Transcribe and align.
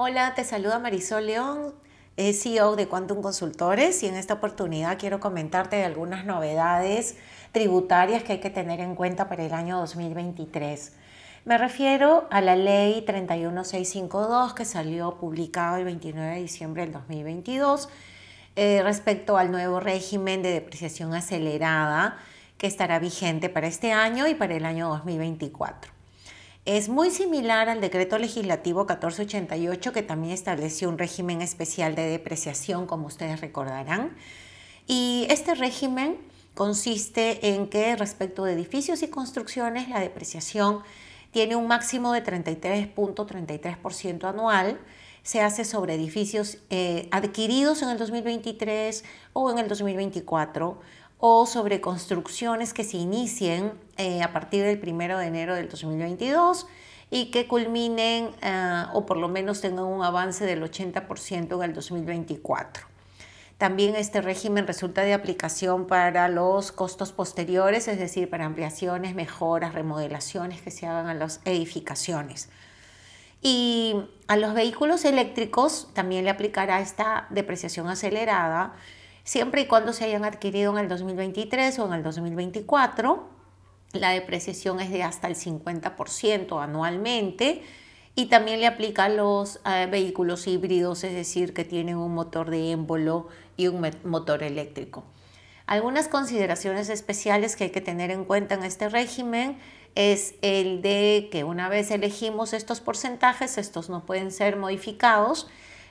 Hola, 0.00 0.32
te 0.36 0.44
saluda 0.44 0.78
Marisol 0.78 1.26
León, 1.26 1.74
CEO 2.16 2.76
de 2.76 2.86
Quantum 2.86 3.20
Consultores 3.20 4.00
y 4.04 4.06
en 4.06 4.14
esta 4.14 4.34
oportunidad 4.34 4.96
quiero 4.96 5.18
comentarte 5.18 5.84
algunas 5.84 6.24
novedades 6.24 7.16
tributarias 7.50 8.22
que 8.22 8.34
hay 8.34 8.38
que 8.38 8.48
tener 8.48 8.78
en 8.78 8.94
cuenta 8.94 9.28
para 9.28 9.44
el 9.44 9.52
año 9.52 9.76
2023. 9.78 10.92
Me 11.46 11.58
refiero 11.58 12.28
a 12.30 12.40
la 12.40 12.54
ley 12.54 13.02
31652 13.02 14.54
que 14.54 14.64
salió 14.64 15.18
publicada 15.18 15.80
el 15.80 15.84
29 15.86 16.34
de 16.36 16.42
diciembre 16.42 16.82
del 16.82 16.92
2022 16.92 17.88
eh, 18.54 18.82
respecto 18.84 19.36
al 19.36 19.50
nuevo 19.50 19.80
régimen 19.80 20.42
de 20.42 20.52
depreciación 20.52 21.12
acelerada 21.12 22.18
que 22.56 22.68
estará 22.68 23.00
vigente 23.00 23.48
para 23.48 23.66
este 23.66 23.90
año 23.90 24.28
y 24.28 24.36
para 24.36 24.54
el 24.54 24.64
año 24.64 24.90
2024. 24.90 25.97
Es 26.68 26.88
muy 26.90 27.10
similar 27.10 27.70
al 27.70 27.80
decreto 27.80 28.18
legislativo 28.18 28.80
1488 28.80 29.90
que 29.90 30.02
también 30.02 30.34
estableció 30.34 30.90
un 30.90 30.98
régimen 30.98 31.40
especial 31.40 31.94
de 31.94 32.02
depreciación, 32.02 32.86
como 32.86 33.06
ustedes 33.06 33.40
recordarán. 33.40 34.14
Y 34.86 35.26
este 35.30 35.54
régimen 35.54 36.18
consiste 36.52 37.54
en 37.54 37.70
que 37.70 37.96
respecto 37.96 38.44
de 38.44 38.52
edificios 38.52 39.02
y 39.02 39.08
construcciones 39.08 39.88
la 39.88 40.00
depreciación 40.00 40.82
tiene 41.30 41.56
un 41.56 41.68
máximo 41.68 42.12
de 42.12 42.22
33.33% 42.22 44.28
anual. 44.28 44.78
Se 45.22 45.40
hace 45.40 45.64
sobre 45.64 45.94
edificios 45.94 46.58
eh, 46.68 47.08
adquiridos 47.12 47.80
en 47.80 47.88
el 47.88 47.96
2023 47.96 49.04
o 49.32 49.50
en 49.50 49.58
el 49.58 49.68
2024 49.68 50.78
o 51.18 51.46
sobre 51.46 51.80
construcciones 51.80 52.72
que 52.72 52.84
se 52.84 52.96
inicien 52.96 53.72
eh, 53.96 54.22
a 54.22 54.32
partir 54.32 54.64
del 54.64 54.80
1 54.80 55.18
de 55.18 55.26
enero 55.26 55.54
del 55.54 55.68
2022 55.68 56.66
y 57.10 57.30
que 57.30 57.48
culminen 57.48 58.30
eh, 58.42 58.84
o 58.92 59.04
por 59.06 59.16
lo 59.16 59.28
menos 59.28 59.60
tengan 59.60 59.84
un 59.84 60.04
avance 60.04 60.46
del 60.46 60.62
80% 60.62 61.56
en 61.56 61.62
el 61.62 61.74
2024. 61.74 62.86
También 63.58 63.96
este 63.96 64.20
régimen 64.20 64.68
resulta 64.68 65.02
de 65.02 65.14
aplicación 65.14 65.88
para 65.88 66.28
los 66.28 66.70
costos 66.70 67.10
posteriores, 67.10 67.88
es 67.88 67.98
decir, 67.98 68.30
para 68.30 68.44
ampliaciones, 68.44 69.16
mejoras, 69.16 69.74
remodelaciones 69.74 70.62
que 70.62 70.70
se 70.70 70.86
hagan 70.86 71.08
a 71.08 71.14
las 71.14 71.40
edificaciones. 71.44 72.50
Y 73.42 73.96
a 74.28 74.36
los 74.36 74.54
vehículos 74.54 75.04
eléctricos 75.04 75.88
también 75.92 76.24
le 76.24 76.30
aplicará 76.30 76.80
esta 76.80 77.26
depreciación 77.30 77.88
acelerada 77.88 78.74
siempre 79.28 79.60
y 79.60 79.66
cuando 79.66 79.92
se 79.92 80.06
hayan 80.06 80.24
adquirido 80.24 80.72
en 80.72 80.78
el 80.78 80.88
2023 80.88 81.78
o 81.80 81.86
en 81.86 81.92
el 81.92 82.02
2024. 82.02 83.28
La 83.92 84.10
depreciación 84.12 84.80
es 84.80 84.90
de 84.90 85.02
hasta 85.02 85.28
el 85.28 85.34
50% 85.34 86.62
anualmente 86.62 87.62
y 88.14 88.26
también 88.26 88.58
le 88.60 88.66
aplica 88.66 89.04
a 89.04 89.08
los 89.10 89.60
eh, 89.66 89.86
vehículos 89.90 90.46
híbridos, 90.46 91.04
es 91.04 91.12
decir, 91.12 91.52
que 91.52 91.66
tienen 91.66 91.98
un 91.98 92.14
motor 92.14 92.48
de 92.48 92.70
émbolo 92.70 93.28
y 93.58 93.66
un 93.66 93.86
motor 94.04 94.42
eléctrico. 94.42 95.04
Algunas 95.66 96.08
consideraciones 96.08 96.88
especiales 96.88 97.54
que 97.54 97.64
hay 97.64 97.70
que 97.70 97.82
tener 97.82 98.10
en 98.10 98.24
cuenta 98.24 98.54
en 98.54 98.64
este 98.64 98.88
régimen 98.88 99.58
es 99.94 100.36
el 100.40 100.80
de 100.80 101.28
que 101.30 101.44
una 101.44 101.68
vez 101.68 101.90
elegimos 101.90 102.54
estos 102.54 102.80
porcentajes, 102.80 103.58
estos 103.58 103.90
no 103.90 104.06
pueden 104.06 104.32
ser 104.32 104.56
modificados 104.56 105.48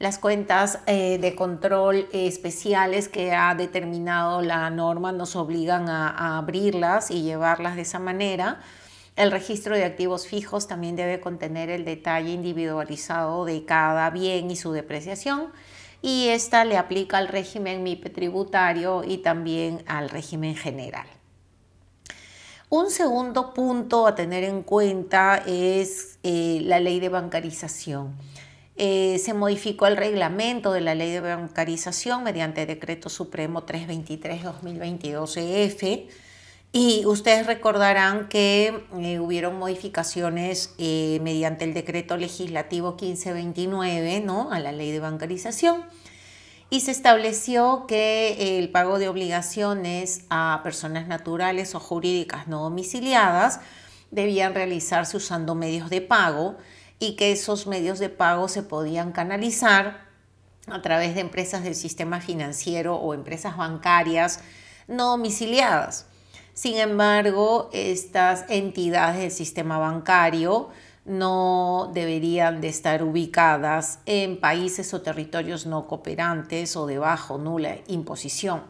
las 0.00 0.18
cuentas 0.18 0.78
eh, 0.86 1.18
de 1.18 1.34
control 1.36 2.08
especiales 2.12 3.08
que 3.08 3.32
ha 3.34 3.54
determinado 3.54 4.40
la 4.40 4.70
norma 4.70 5.12
nos 5.12 5.36
obligan 5.36 5.90
a, 5.90 6.38
abrirlas 6.38 7.10
y 7.10 7.22
llevarlas 7.22 7.76
de 7.76 7.82
esa 7.82 7.98
manera. 7.98 8.60
El 9.14 9.30
registro 9.30 9.76
de 9.76 9.84
activos 9.84 10.26
fijos 10.26 10.66
también 10.66 10.96
debe 10.96 11.20
contener 11.20 11.68
el 11.68 11.84
detalle 11.84 12.30
individualizado 12.30 13.44
de 13.44 13.66
cada 13.66 14.08
bien 14.08 14.50
y 14.50 14.56
su 14.56 14.72
depreciación 14.72 15.52
y 16.00 16.28
esta 16.28 16.64
le 16.64 16.78
aplica 16.78 17.18
al 17.18 17.28
régimen 17.28 17.82
MIPE 17.82 18.08
tributario 18.08 19.04
y 19.04 19.18
también 19.18 19.82
al 19.86 20.08
régimen 20.08 20.56
general. 20.56 21.06
Un 22.70 22.90
segundo 22.90 23.52
punto 23.52 24.06
a 24.06 24.14
tener 24.14 24.44
en 24.44 24.62
cuenta 24.62 25.42
es 25.46 26.18
eh, 26.22 26.60
la 26.62 26.80
ley 26.80 27.00
de 27.00 27.10
bancarización. 27.10 28.14
Eh, 28.82 29.20
se 29.22 29.34
modificó 29.34 29.86
el 29.88 29.98
reglamento 29.98 30.72
de 30.72 30.80
la 30.80 30.94
ley 30.94 31.10
de 31.10 31.20
bancarización 31.20 32.24
mediante 32.24 32.64
decreto 32.64 33.10
supremo 33.10 33.66
323-2022-EF 33.66 36.08
y 36.72 37.04
ustedes 37.04 37.46
recordarán 37.46 38.30
que 38.30 38.86
eh, 38.98 39.18
hubieron 39.18 39.58
modificaciones 39.58 40.72
eh, 40.78 41.18
mediante 41.20 41.66
el 41.66 41.74
decreto 41.74 42.16
legislativo 42.16 42.92
1529 42.92 44.20
¿no? 44.20 44.50
a 44.50 44.58
la 44.60 44.72
ley 44.72 44.92
de 44.92 45.00
bancarización 45.00 45.84
y 46.70 46.80
se 46.80 46.92
estableció 46.92 47.84
que 47.86 48.58
el 48.58 48.70
pago 48.70 48.98
de 48.98 49.10
obligaciones 49.10 50.24
a 50.30 50.62
personas 50.64 51.06
naturales 51.06 51.74
o 51.74 51.80
jurídicas 51.80 52.48
no 52.48 52.62
domiciliadas 52.62 53.60
debían 54.10 54.54
realizarse 54.54 55.18
usando 55.18 55.54
medios 55.54 55.90
de 55.90 56.00
pago 56.00 56.56
y 57.00 57.16
que 57.16 57.32
esos 57.32 57.66
medios 57.66 57.98
de 57.98 58.10
pago 58.10 58.46
se 58.46 58.62
podían 58.62 59.10
canalizar 59.10 60.06
a 60.68 60.82
través 60.82 61.14
de 61.14 61.22
empresas 61.22 61.64
del 61.64 61.74
sistema 61.74 62.20
financiero 62.20 62.96
o 62.96 63.14
empresas 63.14 63.56
bancarias 63.56 64.40
no 64.86 65.10
domiciliadas. 65.10 66.06
Sin 66.52 66.76
embargo, 66.76 67.70
estas 67.72 68.44
entidades 68.48 69.18
del 69.18 69.30
sistema 69.30 69.78
bancario 69.78 70.68
no 71.06 71.90
deberían 71.94 72.60
de 72.60 72.68
estar 72.68 73.02
ubicadas 73.02 74.00
en 74.04 74.38
países 74.38 74.92
o 74.92 75.00
territorios 75.00 75.64
no 75.64 75.86
cooperantes 75.86 76.76
o 76.76 76.86
de 76.86 76.98
bajo 76.98 77.38
nula 77.38 77.78
imposición. 77.86 78.62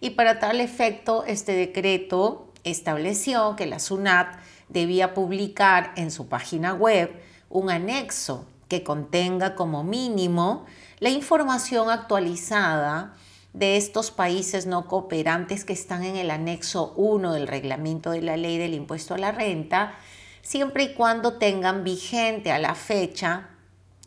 Y 0.00 0.10
para 0.10 0.38
tal 0.38 0.60
efecto, 0.60 1.24
este 1.26 1.52
decreto 1.52 2.52
estableció 2.62 3.56
que 3.56 3.66
la 3.66 3.80
SUNAT 3.80 4.38
debía 4.68 5.12
publicar 5.12 5.92
en 5.96 6.10
su 6.10 6.28
página 6.28 6.72
web 6.72 7.10
un 7.54 7.70
anexo 7.70 8.46
que 8.68 8.82
contenga 8.82 9.54
como 9.54 9.84
mínimo 9.84 10.66
la 10.98 11.08
información 11.08 11.88
actualizada 11.88 13.14
de 13.52 13.76
estos 13.76 14.10
países 14.10 14.66
no 14.66 14.88
cooperantes 14.88 15.64
que 15.64 15.72
están 15.72 16.02
en 16.02 16.16
el 16.16 16.32
anexo 16.32 16.92
1 16.96 17.32
del 17.32 17.46
reglamento 17.46 18.10
de 18.10 18.22
la 18.22 18.36
ley 18.36 18.58
del 18.58 18.74
impuesto 18.74 19.14
a 19.14 19.18
la 19.18 19.30
renta, 19.30 19.94
siempre 20.42 20.82
y 20.82 20.94
cuando 20.94 21.34
tengan 21.34 21.84
vigente 21.84 22.50
a 22.50 22.58
la 22.58 22.74
fecha 22.74 23.50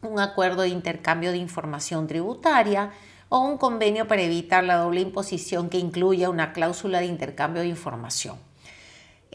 un 0.00 0.20
acuerdo 0.20 0.62
de 0.62 0.68
intercambio 0.68 1.30
de 1.30 1.36
información 1.36 2.06
tributaria 2.06 2.92
o 3.28 3.40
un 3.40 3.58
convenio 3.58 4.08
para 4.08 4.22
evitar 4.22 4.64
la 4.64 4.76
doble 4.76 5.02
imposición 5.02 5.68
que 5.68 5.78
incluya 5.78 6.30
una 6.30 6.54
cláusula 6.54 7.00
de 7.00 7.06
intercambio 7.06 7.60
de 7.60 7.68
información. 7.68 8.38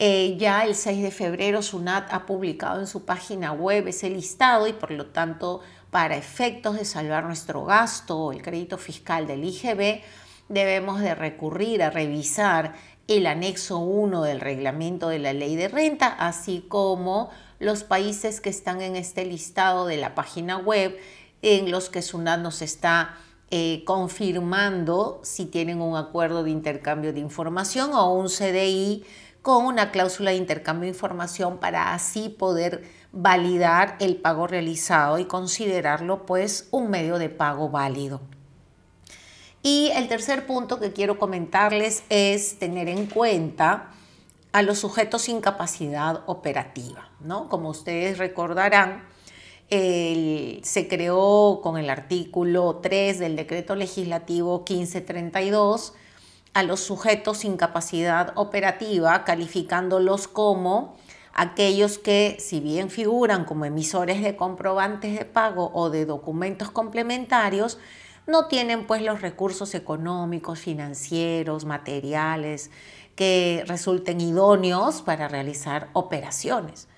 Eh, 0.02 0.38
ya 0.38 0.64
el 0.64 0.76
6 0.76 1.02
de 1.02 1.10
febrero 1.10 1.60
SUNAT 1.60 2.10
ha 2.10 2.24
publicado 2.24 2.80
en 2.80 2.86
su 2.86 3.04
página 3.04 3.52
web 3.52 3.86
ese 3.86 4.08
listado 4.08 4.66
y 4.66 4.72
por 4.72 4.92
lo 4.92 5.08
tanto 5.08 5.60
para 5.90 6.16
efectos 6.16 6.78
de 6.78 6.86
salvar 6.86 7.24
nuestro 7.24 7.66
gasto 7.66 8.18
o 8.18 8.32
el 8.32 8.40
crédito 8.40 8.78
fiscal 8.78 9.26
del 9.26 9.44
IGB 9.44 10.00
debemos 10.48 11.00
de 11.00 11.14
recurrir 11.14 11.82
a 11.82 11.90
revisar 11.90 12.76
el 13.08 13.26
anexo 13.26 13.76
1 13.76 14.22
del 14.22 14.40
reglamento 14.40 15.10
de 15.10 15.18
la 15.18 15.34
ley 15.34 15.54
de 15.54 15.68
renta, 15.68 16.06
así 16.06 16.64
como 16.66 17.28
los 17.58 17.84
países 17.84 18.40
que 18.40 18.48
están 18.48 18.80
en 18.80 18.96
este 18.96 19.26
listado 19.26 19.84
de 19.84 19.98
la 19.98 20.14
página 20.14 20.56
web 20.56 20.96
en 21.42 21.70
los 21.70 21.90
que 21.90 22.00
SUNAT 22.00 22.40
nos 22.40 22.62
está 22.62 23.18
eh, 23.50 23.82
confirmando 23.84 25.20
si 25.24 25.44
tienen 25.44 25.82
un 25.82 25.98
acuerdo 25.98 26.42
de 26.42 26.52
intercambio 26.52 27.12
de 27.12 27.20
información 27.20 27.92
o 27.92 28.14
un 28.14 28.28
CDI 28.28 29.04
con 29.42 29.64
una 29.64 29.90
cláusula 29.90 30.30
de 30.30 30.36
intercambio 30.36 30.82
de 30.82 30.96
información 30.96 31.58
para 31.58 31.94
así 31.94 32.28
poder 32.28 32.84
validar 33.12 33.96
el 33.98 34.16
pago 34.16 34.46
realizado 34.46 35.18
y 35.18 35.24
considerarlo 35.24 36.26
pues 36.26 36.68
un 36.70 36.90
medio 36.90 37.18
de 37.18 37.28
pago 37.28 37.68
válido. 37.70 38.20
Y 39.62 39.90
el 39.94 40.08
tercer 40.08 40.46
punto 40.46 40.80
que 40.80 40.92
quiero 40.92 41.18
comentarles 41.18 42.02
es 42.08 42.58
tener 42.58 42.88
en 42.88 43.06
cuenta 43.06 43.90
a 44.52 44.62
los 44.62 44.78
sujetos 44.78 45.22
sin 45.22 45.40
capacidad 45.40 46.22
operativa. 46.26 47.10
¿no? 47.20 47.48
Como 47.48 47.68
ustedes 47.68 48.18
recordarán, 48.18 49.04
se 49.68 50.88
creó 50.88 51.60
con 51.62 51.78
el 51.78 51.90
artículo 51.90 52.80
3 52.82 53.18
del 53.18 53.36
decreto 53.36 53.76
legislativo 53.76 54.64
1532 54.68 55.94
a 56.54 56.62
los 56.62 56.80
sujetos 56.80 57.38
sin 57.38 57.56
capacidad 57.56 58.32
operativa, 58.36 59.24
calificándolos 59.24 60.28
como 60.28 60.96
aquellos 61.32 61.98
que, 61.98 62.36
si 62.40 62.60
bien 62.60 62.90
figuran 62.90 63.44
como 63.44 63.64
emisores 63.64 64.22
de 64.22 64.36
comprobantes 64.36 65.18
de 65.18 65.24
pago 65.24 65.70
o 65.74 65.90
de 65.90 66.06
documentos 66.06 66.70
complementarios, 66.70 67.78
no 68.26 68.46
tienen 68.46 68.86
pues 68.86 69.02
los 69.02 69.22
recursos 69.22 69.74
económicos, 69.74 70.58
financieros, 70.58 71.64
materiales 71.64 72.70
que 73.14 73.64
resulten 73.66 74.20
idóneos 74.20 75.02
para 75.02 75.28
realizar 75.28 75.88
operaciones. 75.92 76.88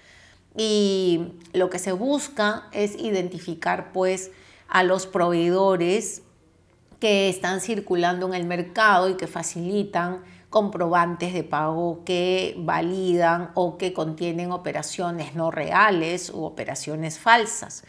y 0.55 1.33
lo 1.55 1.71
que 1.71 1.79
se 1.79 1.93
busca 1.93 2.69
es 2.73 2.95
identificar 2.97 3.91
pues 3.93 4.31
a 4.69 4.83
los 4.83 5.07
proveedores 5.07 6.23
que 7.03 7.29
están 7.29 7.61
circulando 7.61 8.29
en 8.29 8.35
el 8.35 8.45
mercado 8.45 9.09
y 9.09 9.17
que 9.17 9.27
facilitan 9.27 10.23
comprobantes 10.51 11.35
de 11.35 11.43
pago 11.43 12.05
que 12.05 12.55
validan 12.59 13.51
o 13.55 13.77
que 13.77 13.93
contienen 13.93 14.53
operaciones 14.53 15.35
no 15.35 15.51
reales 15.51 16.31
u 16.31 16.45
operaciones 16.45 17.19
falsas. 17.19 17.83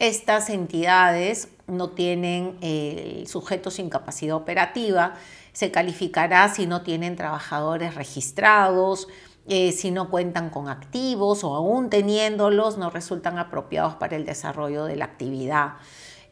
Estas 0.00 0.50
entidades 0.50 1.46
no 1.68 1.90
tienen 1.90 2.58
eh, 2.60 3.22
sujetos 3.28 3.74
sin 3.74 3.88
capacidad 3.88 4.34
operativa, 4.34 5.14
se 5.52 5.70
calificará 5.70 6.48
si 6.48 6.66
no 6.66 6.82
tienen 6.82 7.14
trabajadores 7.14 7.94
registrados, 7.94 9.06
eh, 9.46 9.70
si 9.70 9.92
no 9.92 10.10
cuentan 10.10 10.50
con 10.50 10.68
activos 10.68 11.44
o 11.44 11.54
aún 11.54 11.88
teniéndolos 11.88 12.78
no 12.78 12.90
resultan 12.90 13.38
apropiados 13.38 13.94
para 13.94 14.16
el 14.16 14.26
desarrollo 14.26 14.86
de 14.86 14.96
la 14.96 15.04
actividad 15.04 15.74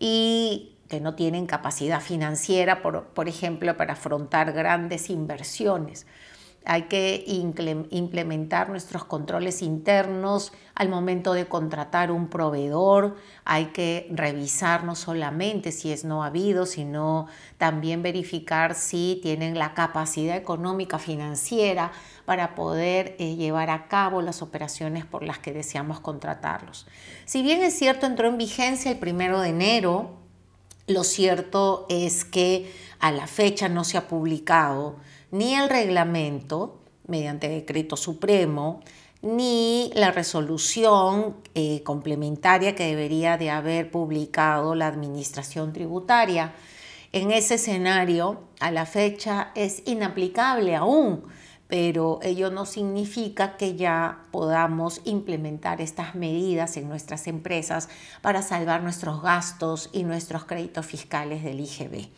y 0.00 0.73
no 1.00 1.14
tienen 1.14 1.46
capacidad 1.46 2.00
financiera, 2.00 2.82
por 2.82 3.28
ejemplo, 3.28 3.76
para 3.76 3.94
afrontar 3.94 4.52
grandes 4.52 5.10
inversiones 5.10 6.06
hay 6.66 6.82
que 6.82 7.24
implementar 7.26 8.70
nuestros 8.70 9.04
controles 9.04 9.60
internos 9.60 10.52
al 10.74 10.88
momento 10.88 11.34
de 11.34 11.46
contratar 11.46 12.10
un 12.10 12.28
proveedor, 12.28 13.16
hay 13.44 13.66
que 13.66 14.08
revisar 14.10 14.84
no 14.84 14.94
solamente 14.94 15.72
si 15.72 15.92
es 15.92 16.04
no 16.04 16.24
habido, 16.24 16.64
sino 16.64 17.26
también 17.58 18.02
verificar 18.02 18.74
si 18.74 19.20
tienen 19.22 19.58
la 19.58 19.74
capacidad 19.74 20.36
económica 20.36 20.98
financiera 20.98 21.92
para 22.24 22.54
poder 22.54 23.14
eh, 23.18 23.36
llevar 23.36 23.68
a 23.68 23.86
cabo 23.88 24.22
las 24.22 24.40
operaciones 24.40 25.04
por 25.04 25.22
las 25.22 25.38
que 25.38 25.52
deseamos 25.52 26.00
contratarlos. 26.00 26.86
Si 27.26 27.42
bien 27.42 27.62
es 27.62 27.78
cierto, 27.78 28.06
entró 28.06 28.28
en 28.28 28.38
vigencia 28.38 28.90
el 28.90 28.98
primero 28.98 29.40
de 29.40 29.50
enero, 29.50 30.23
lo 30.86 31.04
cierto 31.04 31.86
es 31.88 32.24
que 32.24 32.72
a 33.00 33.10
la 33.12 33.26
fecha 33.26 33.68
no 33.68 33.84
se 33.84 33.96
ha 33.96 34.08
publicado 34.08 34.96
ni 35.30 35.54
el 35.54 35.68
reglamento 35.68 36.80
mediante 37.06 37.48
decreto 37.48 37.96
supremo, 37.96 38.80
ni 39.22 39.90
la 39.94 40.10
resolución 40.10 41.36
eh, 41.54 41.82
complementaria 41.82 42.74
que 42.74 42.86
debería 42.86 43.38
de 43.38 43.50
haber 43.50 43.90
publicado 43.90 44.74
la 44.74 44.86
Administración 44.86 45.72
Tributaria. 45.72 46.52
En 47.12 47.30
ese 47.30 47.54
escenario, 47.54 48.42
a 48.60 48.70
la 48.70 48.86
fecha 48.86 49.50
es 49.54 49.82
inaplicable 49.86 50.76
aún, 50.76 51.24
pero 51.68 52.18
ello 52.22 52.50
no 52.50 52.66
significa 52.66 53.56
que 53.56 53.76
ya 53.76 54.24
podamos 54.30 55.00
implementar 55.04 55.80
estas 55.80 56.14
medidas 56.14 56.76
en 56.76 56.88
nuestras 56.88 57.26
empresas 57.26 57.88
para 58.22 58.42
salvar 58.42 58.82
nuestros 58.82 59.22
gastos 59.22 59.90
y 59.92 60.04
nuestros 60.04 60.44
créditos 60.44 60.86
fiscales 60.86 61.42
del 61.42 61.60
IGB. 61.60 62.08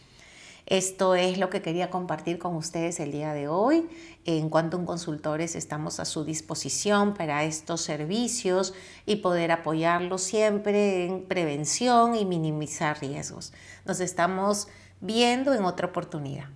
Esto 0.67 1.15
es 1.15 1.39
lo 1.39 1.49
que 1.49 1.63
quería 1.63 1.91
compartir 1.91 2.41
con 2.41 2.57
ustedes 2.57 2.99
el 2.99 3.13
día 3.13 3.33
de 3.33 3.47
hoy. 3.47 3.89
En 4.25 4.51
Quantum 4.51 4.85
Consultores 4.85 5.55
estamos 5.55 6.01
a 6.01 6.05
su 6.05 6.25
disposición 6.25 7.15
para 7.15 7.45
estos 7.45 7.83
servicios 7.83 8.75
y 9.07 9.17
poder 9.17 9.53
apoyarlos 9.53 10.23
siempre 10.23 11.07
en 11.07 11.23
prevención 11.23 12.17
y 12.17 12.25
minimizar 12.25 13.01
riesgos. 13.01 13.53
Nos 13.85 14.01
estamos 14.01 14.67
viendo 15.01 15.55
en 15.55 15.65
otra 15.65 15.87
oportunidad. 15.87 16.47